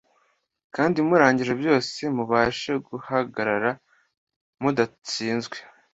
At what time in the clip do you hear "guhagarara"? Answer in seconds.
2.87-3.71